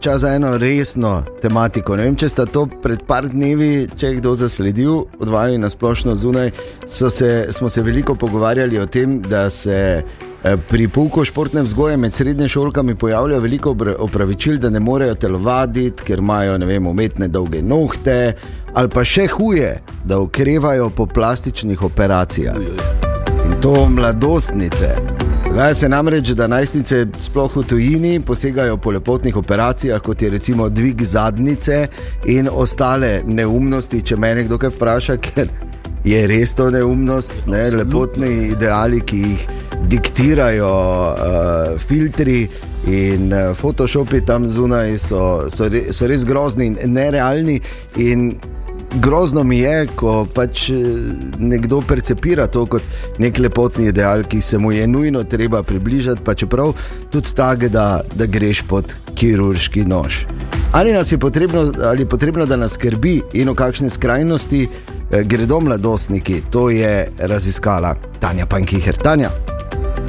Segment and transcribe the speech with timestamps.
[0.00, 1.96] čas za eno resno tematiko.
[1.96, 6.14] Ne vem, če sta to pred par dnevi, če je kdo zasledil, odvajali na splošno
[6.16, 6.50] zunaj,
[6.86, 9.76] se, smo se veliko pogovarjali o tem, da se
[10.44, 16.04] eh, pri pouku športne vzgoje med srednjimi šolkami pojavlja veliko opravičil, da ne morejo telovaditi,
[16.04, 18.34] ker imajo vem, umetne dolge nohte,
[18.74, 19.72] ali pa še huje,
[20.04, 22.56] da okrevajo po plastičnih operacijah.
[23.46, 25.09] In to mladostnice.
[25.50, 30.68] Dogaja se namreč, da najstnice, sploh v tujini, posegajo po lepotnih operacijah, kot je recimo
[30.68, 31.86] dvig zadnjice
[32.24, 33.98] in ostale neumnosti.
[34.02, 35.50] Če me nekdo kaj vpraša, ker
[36.04, 39.48] je res to neumnost, ne, lepotni ideali, ki jih
[39.90, 42.46] diktirajo uh, filtri.
[42.88, 47.58] In uh, Photoshopi tam zunaj so, so, re, so res grozni in nerealni.
[47.98, 48.30] In
[48.94, 50.76] grozno mi je, ko pač eh,
[51.38, 52.82] nekdo percepira to kot
[53.18, 56.74] nek lepotni ideal, ki se mu je nujno treba približati, pa čeprav
[57.10, 60.24] tudi tako, da, da greš pod kirurški nož.
[60.72, 65.22] Ali nas je potrebno, ali je potrebno, da nas skrbi in v kakšni skrajnosti eh,
[65.24, 68.96] gredo mladostniki, to je raziskala Tanja Pankiher.
[68.96, 69.49] Tanja.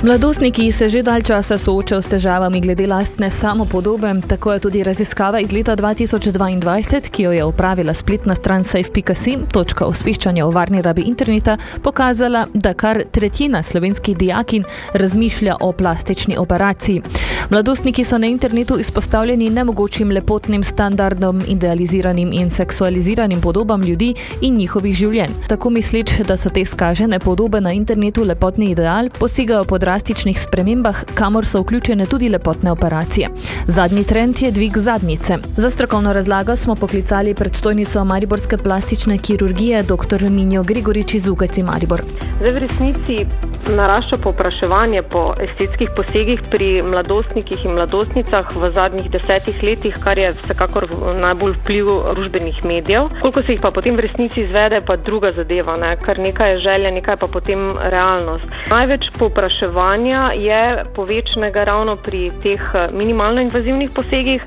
[0.03, 5.39] Mladostniki se že dalj časa soočajo s težavami glede lastne samopodobe, tako je tudi raziskava
[5.39, 11.05] iz leta 2022, ki jo je upravila spletna stran safe.sim, točka osveščanja o varni rabi
[11.05, 17.01] interneta, pokazala, da kar tretjina slovenskih dijakin razmišlja o plastični operaciji.
[17.49, 24.95] Mladostniki so na internetu izpostavljeni nemogočim lepotnim standardom, idealiziranim in seksualiziranim podobam ljudi in njihovih
[24.95, 25.31] življenj.
[25.47, 31.03] Tako misleč, da so te skažene podobe na internetu lepotni ideal, posegajo po drastičnih spremembah,
[31.13, 33.29] kamor so vključene tudi lepotne operacije.
[33.67, 35.37] Zadnji trend je dvig zadnjice.
[35.57, 40.29] Za strokovno razlago smo poklicali predstojnico Mariborske plastične kirurgije dr.
[40.29, 42.01] Minjo Grigorič iz UKC Maribor.
[42.39, 43.25] Zdaj, v resnici
[43.75, 50.31] narašča popraševanje po estetskih posegih pri mladostnikih in mladostnicah v zadnjih desetih letih, kar je
[50.31, 50.87] vsekakor
[51.19, 53.07] najbolj vpliv družbenih medijev.
[53.21, 55.95] Koliko se jih pa potem v resnici izvede, pa druga zadeva, ne?
[56.01, 58.47] kar nekaj je želja, nekaj pa potem realnost.
[58.71, 60.61] Največ popraševanja je
[60.95, 64.43] povečnega ravno pri teh eh, minimalno invazivnih posegih,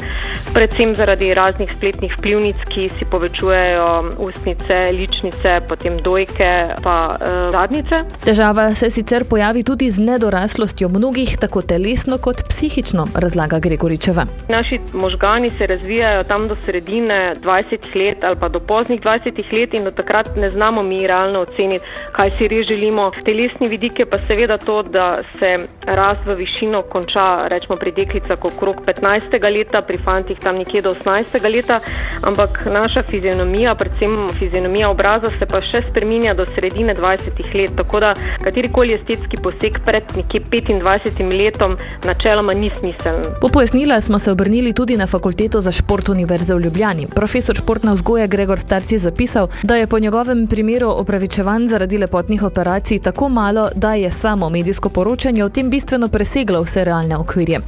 [0.54, 3.86] predvsem zaradi raznih spletnih vplivnic, ki si povečujejo
[4.18, 6.50] ustnice, ličnice, potem dojke,
[6.82, 7.96] pa uh, zadnjice.
[8.24, 14.24] Težava se sicer sicer pojavi tudi z nedoraslostjo mnogih, tako telesno kot psihično, razlaga Gregoričeva.
[14.48, 19.74] Naši možgani se razvijajo tam do sredine 20 let ali pa do poznih 20 let
[19.74, 23.10] in do takrat ne znamo mi realno oceniti, kaj si res želimo.
[23.24, 25.50] Telesni vidik je pa seveda to, da se
[25.86, 29.38] rast v višino konča, rečemo pri deklicah okrog 15.
[29.56, 31.54] leta, pri fantih tam nekje do 18.
[31.54, 31.80] leta,
[32.22, 37.70] ampak naša fizionomija, predvsem fizionomija obraza, se pa še spreminja do sredine 20 let.
[37.76, 38.14] Tako da
[38.44, 43.22] katerikoli estetski poseg pred nekje 25 letom načeloma ni smiseln.
[43.40, 47.06] Po pojasnila smo se obrnili tudi na fakulteto za šport Univerze v Ljubljani.
[47.14, 52.42] Profesor športne vzgoje Gregor Starci je zapisal, da je po njegovem primeru opravičevan zaradi lepotnih
[52.42, 57.60] operacij tako malo, da je samo medijsko poročanje o tem bistveno preseglo vse realne okvirje.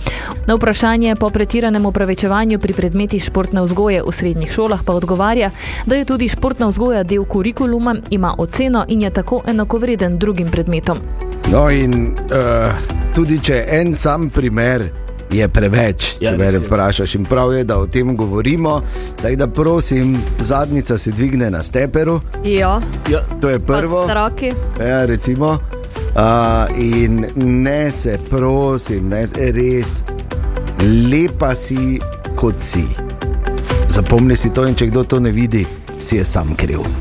[0.46, 5.50] Na vprašanje po pretiranem opravičevanju pri predmetih športne vzgoje v srednjih šolah pa odgovarja,
[5.86, 11.25] da je tudi športna vzgoja del kurikuluma, ima oceno in je tako enakovreden drugim predmetom.
[11.50, 12.72] No, in uh,
[13.14, 14.88] tudi če en sam primer
[15.30, 18.80] je preveč, ja, če me vprašaš, in prav je, da o tem govorimo.
[19.20, 22.20] Tako da prosim, zadnjica se dvigne na steperu.
[22.44, 22.80] Ja.
[23.10, 24.06] Ja, to je prvo.
[24.80, 25.58] Ja, recimo.
[26.16, 30.00] Uh, in ne se, prosim, ne, res
[31.10, 31.98] lepa si,
[32.36, 32.86] kot si.
[33.88, 35.66] Zapomni si to, in če kdo to ne vidi,
[35.98, 36.86] si je sam kriv.